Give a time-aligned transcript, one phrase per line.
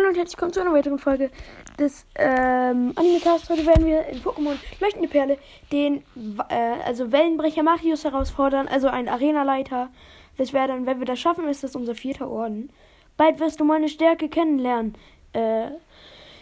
[0.00, 1.30] Hallo und herzlich willkommen zu einer weiteren Folge
[1.78, 3.50] des ähm, Animecast.
[3.50, 5.36] Heute werden wir in Pokémon Leuchtende Perle
[5.72, 6.02] den
[6.48, 6.54] äh,
[6.86, 9.90] also Wellenbrecher Marius herausfordern, also einen Arenaleiter.
[10.38, 12.70] Das wäre dann, wenn wir das schaffen, ist das unser vierter Orden.
[13.18, 14.94] Bald wirst du meine Stärke kennenlernen.
[15.34, 15.68] Äh,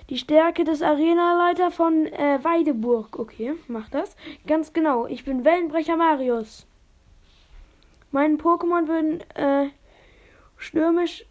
[0.09, 3.19] die Stärke des Arenaleiter von äh, Weideburg.
[3.19, 4.15] Okay, mach das.
[4.47, 5.07] Ganz genau.
[5.09, 6.65] Ich bin Wellenbrecher Marius.
[8.13, 9.71] Meine Pokémon würden äh,
[10.59, 11.25] stürmisch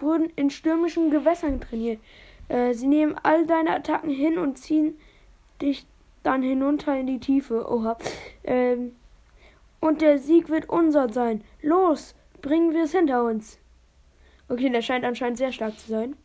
[0.00, 2.00] wurden in stürmischen Gewässern trainiert.
[2.48, 4.98] Äh, sie nehmen all deine Attacken hin und ziehen
[5.60, 5.86] dich
[6.22, 7.70] dann hinunter in die Tiefe.
[7.70, 7.96] Oha.
[8.44, 8.96] Ähm,
[9.80, 11.44] und der Sieg wird unser sein.
[11.62, 13.58] Los, bringen wir es hinter uns.
[14.48, 16.16] Okay, der scheint anscheinend sehr stark zu sein.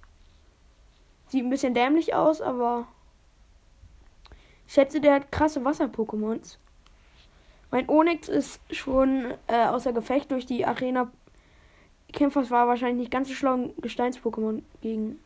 [1.28, 2.88] Sieht ein bisschen dämlich aus, aber
[4.68, 6.58] ich schätze, der hat krasse Wasser-Pokémons.
[7.72, 11.12] Mein Onyx ist schon äh, außer Gefecht durch die Arena
[12.12, 15.20] Kämpfers war wahrscheinlich nicht ganz so schlau, Gesteins-Pokémon gegen.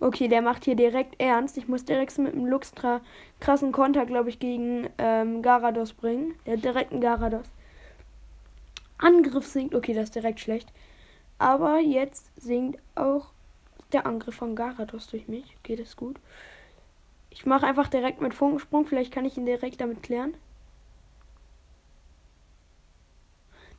[0.00, 1.56] Okay, der macht hier direkt ernst.
[1.56, 3.00] Ich muss direkt mit einem Luxtra
[3.38, 6.34] krassen Konter, glaube ich, gegen ähm, Garados bringen.
[6.44, 7.46] Der hat direkt einen Garados.
[8.98, 9.74] Angriff sinkt.
[9.74, 10.72] Okay, das ist direkt schlecht.
[11.38, 13.26] Aber jetzt sinkt auch
[13.92, 15.56] der Angriff von Garados durch mich.
[15.60, 16.16] Okay, das ist gut.
[17.30, 18.86] Ich mache einfach direkt mit Funkensprung.
[18.86, 20.34] Vielleicht kann ich ihn direkt damit klären.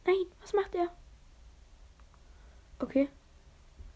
[0.05, 0.89] Nein, was macht er?
[2.84, 3.08] Okay.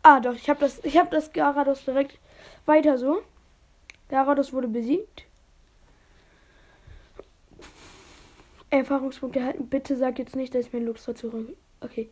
[0.02, 2.18] Ah, doch, ich habe das, ich habe das Garados direkt
[2.66, 3.22] weiter so.
[4.08, 5.26] Garados wurde besiegt.
[8.70, 9.68] Erfahrungspunkte erhalten.
[9.68, 11.50] Bitte sag jetzt nicht, dass ich mein Luxor zurück.
[11.82, 12.10] Okay.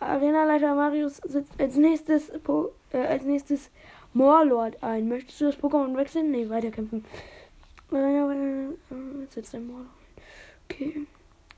[0.00, 3.70] Arenaleiter Marius setzt als nächstes äh, als nächstes
[4.12, 5.08] Morlord ein.
[5.08, 6.32] Möchtest du das Pokémon wechseln?
[6.32, 7.04] Nee, weiterkämpfen.
[9.20, 9.90] Jetzt setzt ein Morlord.
[10.68, 11.06] Okay.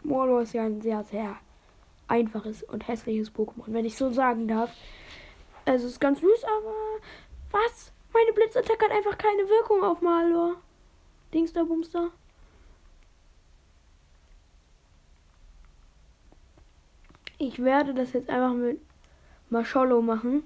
[0.02, 1.38] Morlord ist ja ein sehr, sehr
[2.08, 4.70] einfaches und hässliches Pokémon, wenn ich so sagen darf.
[5.64, 6.74] Also ist ganz süß, aber
[7.50, 7.92] was?
[8.12, 10.56] Meine Blitzattacke hat einfach keine Wirkung auf Malor.
[11.32, 12.10] Dingster Bumster.
[17.38, 18.80] Ich werde das jetzt einfach mit
[19.50, 20.44] Marsholo machen.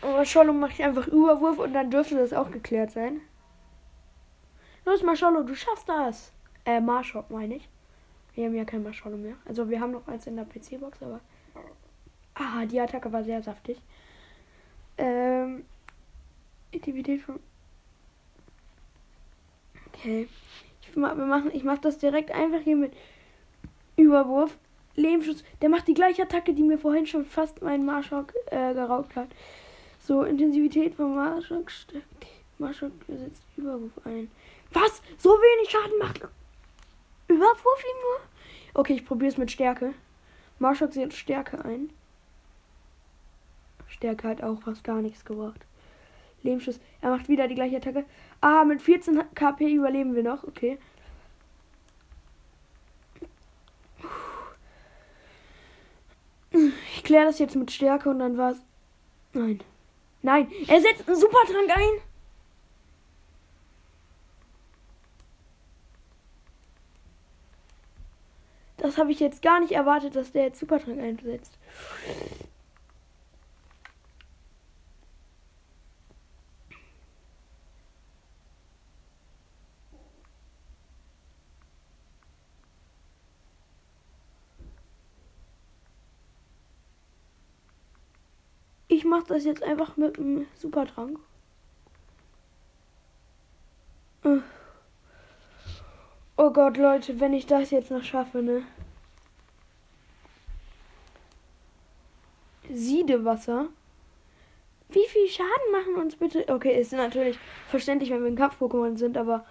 [0.00, 3.20] Und Marsholo mache ich einfach Überwurf und dann dürfte das auch geklärt sein.
[4.84, 6.32] Los, Marsholo, du schaffst das.
[6.64, 7.68] Äh, Marshop meine ich.
[8.38, 9.34] Wir haben ja kein Marschallo mehr.
[9.46, 11.18] Also wir haben noch eins in der PC-Box, aber.
[12.34, 13.80] Ah, die Attacke war sehr saftig.
[14.96, 15.64] Ähm.
[16.70, 17.40] Intimidät von.
[19.88, 20.28] Okay.
[20.82, 22.92] Ich, wir machen, ich mach das direkt einfach hier mit
[23.96, 24.56] Überwurf.
[24.94, 25.42] Lebensschuss.
[25.60, 29.30] Der macht die gleiche Attacke, die mir vorhin schon fast meinen Marschok äh, geraubt hat.
[29.98, 32.26] So, Intensivität von Marschok steckt.
[32.58, 34.30] Marschok setzt Überwurf ein.
[34.72, 35.02] Was?
[35.16, 36.20] So wenig Schaden macht
[37.28, 38.27] Überwurf ihn nur?
[38.78, 39.92] Okay, ich probiere es mit Stärke.
[40.60, 41.90] Marshall setzt Stärke ein.
[43.88, 45.66] Stärke hat auch fast gar nichts gebracht.
[46.44, 46.78] Lebensschuss.
[47.00, 48.04] Er macht wieder die gleiche Attacke.
[48.40, 50.44] Ah, mit 14 KP überleben wir noch.
[50.44, 50.78] Okay.
[56.52, 58.58] Ich kläre das jetzt mit Stärke und dann war's.
[59.32, 59.60] Nein.
[60.22, 60.52] Nein.
[60.68, 62.07] Er setzt einen Supertrank ein.
[68.98, 71.56] Habe ich jetzt gar nicht erwartet, dass der jetzt Supertrank einsetzt.
[88.88, 91.20] Ich mache das jetzt einfach mit dem Supertrank.
[94.24, 94.38] Äh.
[96.36, 98.62] Oh Gott, Leute, wenn ich das jetzt noch schaffe, ne?
[103.08, 103.68] Siedewasser.
[104.90, 106.44] Wie viel Schaden machen uns bitte?
[106.48, 107.38] Okay, ist natürlich
[107.68, 109.44] verständlich, wenn wir ein Kampf-Pokémon sind, aber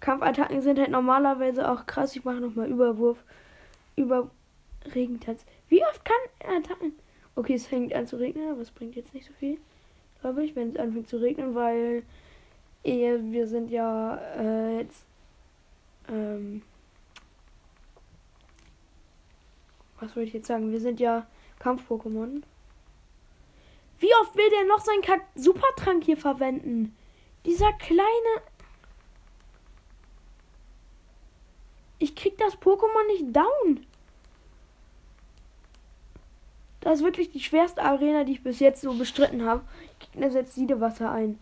[0.00, 2.14] Kampfattacken sind halt normalerweise auch krass.
[2.16, 3.18] Ich mache nochmal Überwurf.
[3.96, 4.30] Über
[4.94, 5.44] Regentanz.
[5.68, 6.92] Wie oft kann Attacken?
[7.36, 9.58] Okay, es fängt an zu regnen, aber es bringt jetzt nicht so viel.
[10.20, 12.02] Glaube ich, wenn es anfängt zu regnen, weil
[12.82, 15.06] wir sind ja äh, jetzt
[16.08, 16.62] ähm,
[20.00, 20.70] was wollte ich jetzt sagen?
[20.70, 21.26] Wir sind ja
[21.60, 22.42] Kampf-Pokémon.
[24.04, 26.94] Wie oft will der noch seinen Ka Supertrank hier verwenden?
[27.46, 28.42] Dieser kleine.
[31.98, 33.86] Ich krieg das Pokémon nicht down.
[36.82, 39.64] Das ist wirklich die schwerste Arena, die ich bis jetzt so bestritten habe.
[40.00, 41.38] Gegner setzt Siedewasser ein.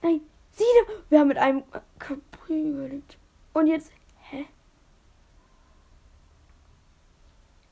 [0.00, 0.20] Nein,
[0.52, 1.02] Siede.
[1.08, 1.64] Wir haben mit einem
[1.98, 3.18] Capri überlebt.
[3.52, 3.90] Und jetzt.
[4.30, 4.46] Hä?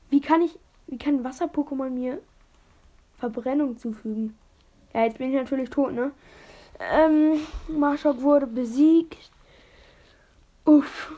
[0.09, 0.59] Wie kann ich.
[0.87, 2.21] Wie kann Wasser-Pokémon mir
[3.23, 4.37] Verbrennung zufügen.
[4.93, 6.11] Ja, jetzt bin ich natürlich tot, ne?
[6.77, 7.39] Ähm,
[7.69, 9.31] Marschok wurde besiegt.
[10.65, 11.13] Uff.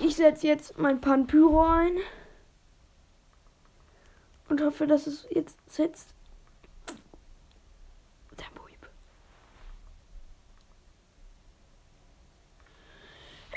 [0.00, 1.98] Ich setze jetzt mein Panpyro ein.
[4.48, 6.12] Und hoffe, dass es jetzt setzt.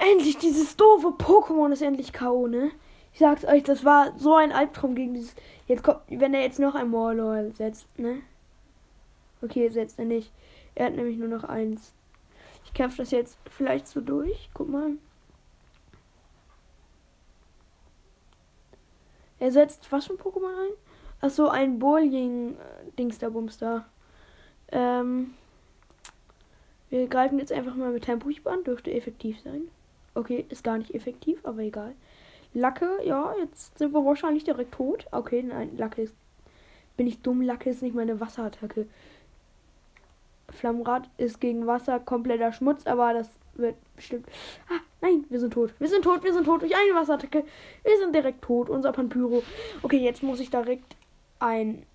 [0.05, 2.71] Endlich, dieses doofe Pokémon ist endlich K.O., ne?
[3.13, 5.35] Ich sag's euch, das war so ein Albtraum gegen dieses.
[5.67, 8.23] Jetzt kommt, wenn er jetzt noch ein Warlord setzt, ne?
[9.41, 10.31] Okay, setzt er nicht.
[10.73, 11.93] Er hat nämlich nur noch eins.
[12.65, 14.49] Ich kämpfe das jetzt vielleicht so durch.
[14.53, 14.93] Guck mal.
[19.39, 20.71] Er setzt was für ein Pokémon ein?
[21.21, 23.85] Achso, ein Bowling-Dingster-Bumster.
[24.71, 25.35] Ähm.
[26.89, 28.63] Wir greifen jetzt einfach mal mit Tempo an.
[28.63, 29.69] Dürfte effektiv sein.
[30.15, 31.93] Okay, ist gar nicht effektiv, aber egal.
[32.53, 35.05] Lacke, ja, jetzt sind wir wahrscheinlich direkt tot.
[35.11, 36.15] Okay, nein, Lacke ist.
[36.95, 37.41] Bin ich dumm?
[37.41, 38.87] Lacke ist nicht meine Wasserattacke.
[40.49, 44.27] Flammrad ist gegen Wasser kompletter Schmutz, aber das wird bestimmt.
[44.69, 45.73] Ah, nein, wir sind tot.
[45.79, 47.43] Wir sind tot, wir sind tot durch eine Wasserattacke.
[47.83, 49.43] Wir sind direkt tot, unser Panpyro.
[49.81, 50.95] Okay, jetzt muss ich direkt
[51.39, 51.85] ein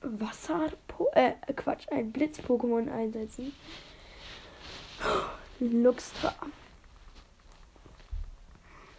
[0.00, 0.68] Wasser.
[1.14, 3.52] Äh, Quatsch, ein Blitz-Pokémon einsetzen.
[5.58, 6.34] Luxtra.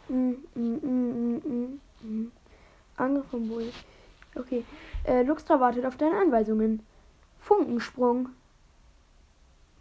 [0.07, 2.31] Mm, mm, mm,
[2.97, 3.71] Angriff vom Bull.
[4.35, 4.63] Okay.
[5.03, 6.85] Äh, Luxtra wartet auf deine Anweisungen.
[7.39, 8.29] Funkensprung.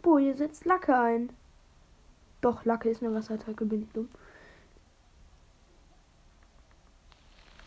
[0.02, 1.30] Boje setzt Lacke ein.
[2.40, 4.08] Doch, Lacke ist eine Wasserattacke, bin ich dumm.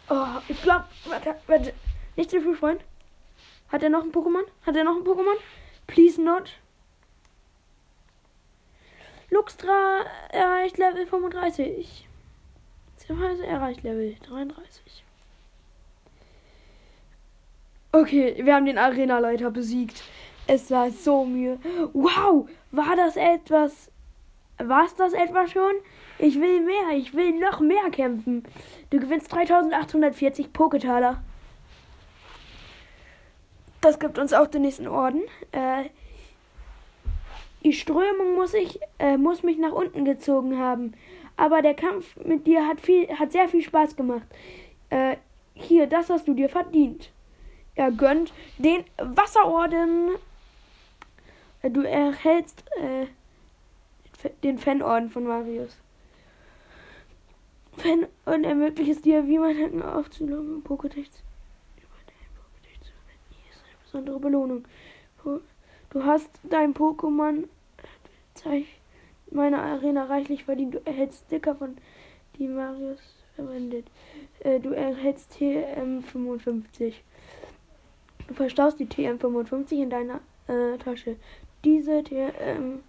[0.09, 1.73] Oh, ich glaube, warte, warte.
[2.15, 2.81] Nicht zu viel, Freund.
[3.69, 4.43] Hat er noch ein Pokémon?
[4.65, 5.37] Hat er noch ein Pokémon?
[5.87, 6.51] Please not.
[9.29, 12.07] Luxtra erreicht Level 35.
[13.07, 15.03] Beziehungsweise erreicht Level 33.
[17.93, 20.03] Okay, wir haben den Arena-Leiter besiegt.
[20.45, 21.57] Es war so Mühe.
[21.93, 23.89] Wow, war das etwas.
[24.57, 25.71] War es das etwa schon?
[26.19, 28.43] Ich will mehr, ich will noch mehr kämpfen.
[28.89, 31.23] Du gewinnst 3840 Poketaler.
[33.79, 35.21] Das gibt uns auch den nächsten Orden.
[35.53, 35.85] Äh,
[37.63, 40.93] die Strömung muss, ich, äh, muss mich nach unten gezogen haben
[41.37, 44.27] aber der Kampf mit dir hat viel, hat sehr viel Spaß gemacht.
[44.89, 45.17] Äh,
[45.53, 47.11] hier, das hast du dir verdient.
[47.75, 50.15] Er gönnt den Wasserorden.
[51.61, 53.05] Äh, du erhältst äh,
[54.43, 55.77] den Fanorden von Marius.
[57.77, 61.07] Fan und ermöglicht es dir, wie man Hacken aufzulaufen im Pokédex.
[63.83, 64.65] Besondere Belohnung.
[65.23, 67.47] Du hast dein Pokémon
[68.33, 68.67] Zeichen
[69.31, 70.75] meine Arena reichlich verdient.
[70.75, 71.77] Du erhältst Sticker von
[72.37, 72.99] die Marius
[73.35, 73.87] verwendet.
[74.39, 76.93] Äh, du erhältst TM55.
[78.27, 81.15] Du verstaust die TM55 in deiner äh, Tasche.
[81.63, 82.79] Diese TM.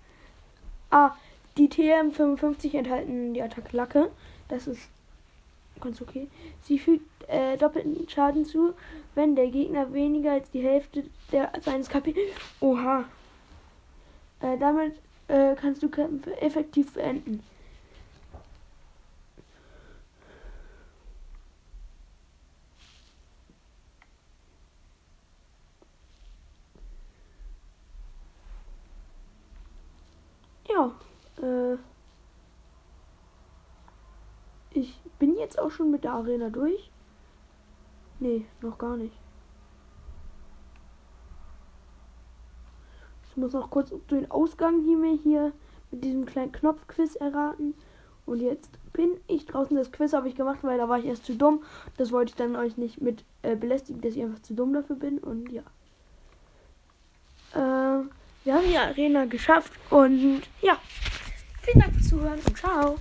[0.91, 1.13] Ah,
[1.57, 4.11] die TM55 enthalten die Attacke Lacke.
[4.49, 4.89] Das ist
[5.81, 6.29] ganz okay.
[6.63, 8.75] Sie fügt äh, doppelten Schaden zu,
[9.15, 12.15] wenn der Gegner weniger als die Hälfte der, seines KP.
[12.61, 13.05] Oha.
[14.41, 14.95] Äh, damit
[15.29, 17.43] äh, kannst du Kämpfe effektiv beenden.
[30.69, 30.93] Ja,
[31.43, 31.77] äh,
[34.71, 36.91] ich bin jetzt auch schon mit der Arena durch.
[38.21, 39.15] Nee, noch gar nicht.
[43.39, 45.53] Muss noch kurz den Ausgang hier mir hier
[45.91, 47.75] mit diesem kleinen Knopfquiz erraten.
[48.27, 49.77] Und jetzt bin ich draußen.
[49.77, 51.63] Das Quiz habe ich gemacht, weil da war ich erst zu dumm.
[51.97, 54.97] Das wollte ich dann euch nicht mit äh, belästigen, dass ich einfach zu dumm dafür
[54.97, 55.19] bin.
[55.19, 55.63] Und ja.
[57.55, 58.05] Äh,
[58.45, 59.73] wir haben die Arena geschafft.
[59.91, 60.79] Und ja.
[61.63, 62.97] Vielen Dank fürs Zuhören und ciao.